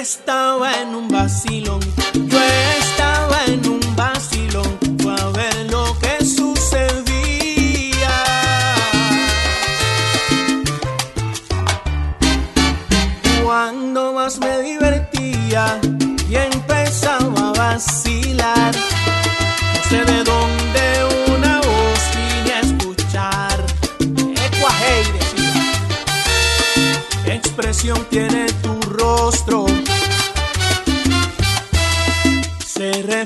[0.00, 1.80] estaba en un vacilón,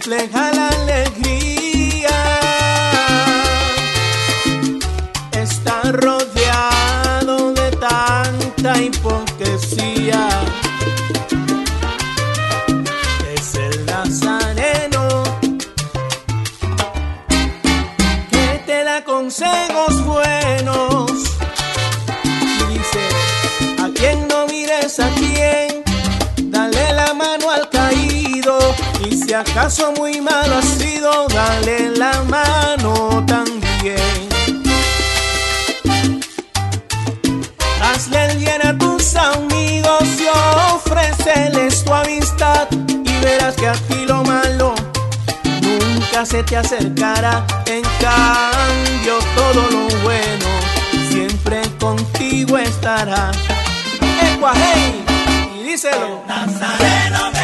[0.04, 2.10] refleja la alegría.
[5.32, 10.28] Está rodeado de tanta hipocresía.
[13.34, 15.24] Es el nazareno
[18.30, 20.03] que te da consejos
[29.34, 34.28] si acaso muy malo ha sido, dale la mano también.
[37.82, 40.28] Hazle bien a tus amigos y
[40.72, 44.74] ofréceles tu amistad y verás que a ti lo malo
[45.62, 47.44] nunca se te acercará.
[47.66, 50.46] En cambio todo lo bueno
[51.10, 53.32] siempre contigo estará.
[54.32, 55.04] Ecuajei,
[55.58, 56.22] y díselo.
[56.28, 57.43] Nazareno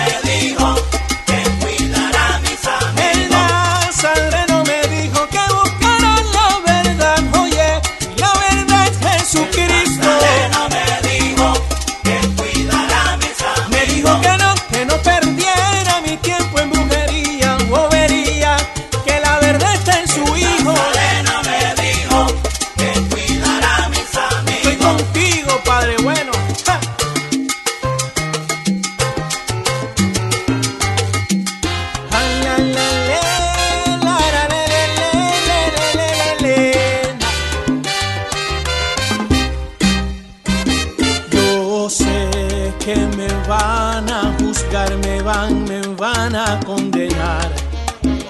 [46.59, 47.49] condenar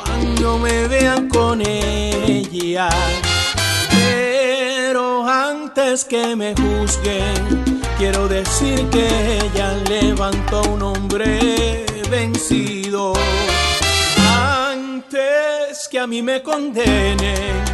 [0.05, 2.89] cuando me vean con ella.
[3.91, 7.65] Pero antes que me juzguen,
[7.97, 13.15] quiero decir que ella levantó un hombre vencido.
[14.69, 17.65] Antes que a mí me condenen,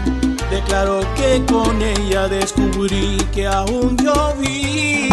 [0.51, 5.06] declaro que con ella descubrí que aún yo vivo.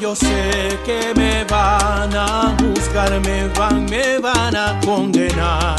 [0.00, 5.78] Yo, sé que me van a juzgar, me van, me van a condenar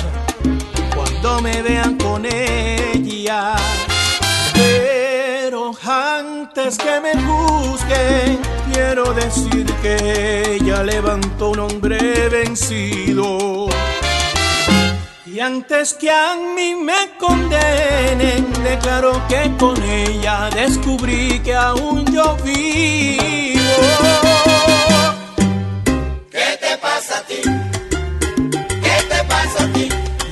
[0.93, 3.55] cuando me vean con ella.
[4.53, 8.39] Pero antes que me juzguen,
[8.71, 13.69] quiero decir que ella levantó un hombre vencido.
[15.25, 22.37] Y antes que a mí me condenen, declaro que con ella descubrí que aún yo
[22.43, 23.60] vivo.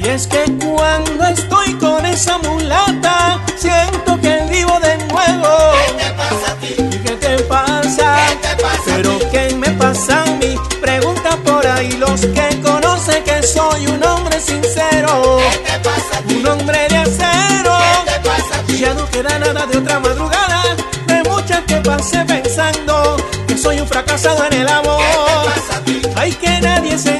[0.09, 5.49] Y es que cuando estoy con esa mulata, siento que vivo de nuevo.
[5.85, 6.75] ¿Qué te pasa a ti?
[6.79, 8.17] ¿Y qué te pasa?
[8.27, 9.25] ¿Qué te pasa a Pero ti?
[9.31, 10.55] ¿qué me pasa a mí?
[10.81, 15.37] Pregunta por ahí los que conocen que soy un hombre sincero.
[15.51, 16.35] ¿Qué te pasa a ti?
[16.37, 17.77] Un hombre de acero.
[17.77, 18.77] ¿Qué te pasa a ti?
[18.79, 20.63] Ya no queda nada de otra madrugada,
[21.05, 23.15] de muchas que pasé pensando
[23.47, 24.97] que soy un fracasado en el amor.
[24.97, 26.01] ¿Qué te pasa a ti?
[26.15, 27.15] Ay, que nadie se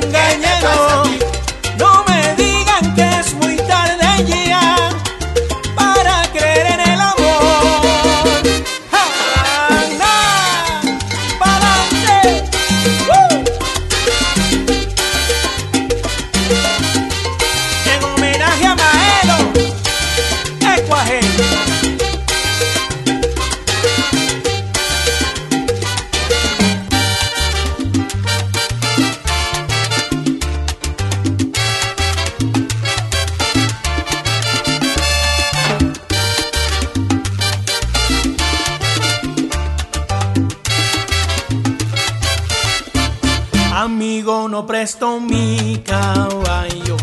[44.29, 46.97] No presto mi caballo,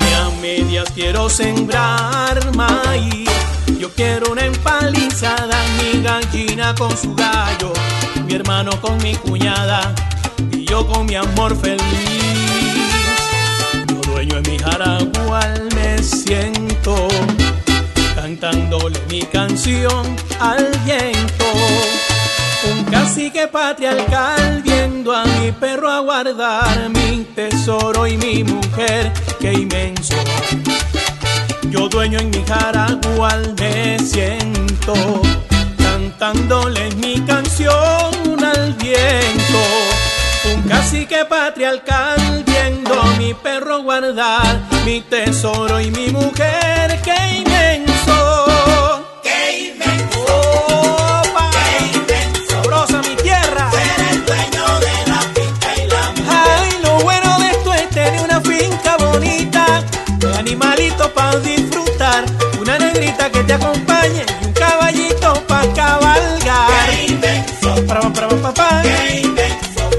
[0.00, 3.30] ni a medias quiero sembrar maíz.
[3.68, 7.72] Yo Yo quiero una empalizada, mi gallina con su gallo,
[8.26, 9.94] mi hermano con mi cuñada
[10.50, 11.80] y yo con mi amor feliz.
[13.86, 17.06] Yo dueño en mi jaragual me siento,
[18.16, 21.44] cantándole mi canción al viento.
[22.72, 24.64] Un cacique patriarcal
[25.12, 30.14] a mi perro aguardar mi tesoro y mi mujer, qué inmenso.
[31.70, 34.94] Yo dueño en mi jaragual me siento,
[35.78, 39.62] cantándole mi canción al viento.
[40.54, 47.47] Un cacique patriarcal viendo a mi perro guardar mi tesoro y mi mujer, qué inmenso.
[67.88, 69.90] ¡Qué inmenso!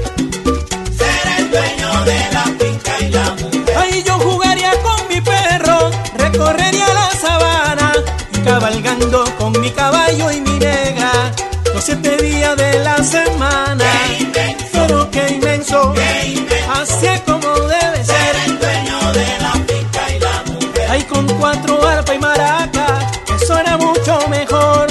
[0.96, 3.76] Ser el dueño de la finca y la mujer.
[3.76, 7.92] Ay, yo jugaría con mi perro, recorrería la sabana,
[8.32, 11.32] y cabalgando con mi caballo y mi negra,
[11.74, 13.84] los siete días de la semana.
[14.06, 14.66] ¡Qué inmenso!
[14.72, 16.72] Pero qué inmenso, ¡Qué inmenso!
[16.72, 18.36] así es como debe Ser ser.
[18.46, 20.88] el dueño de la finca y la mujer.
[20.90, 24.86] Ay, con cuatro arpa y maraca, que suena mucho mejor.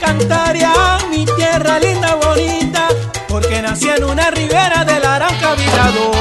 [0.00, 0.72] Cantaría
[3.96, 6.13] en una ribera del Arauca Vibrador.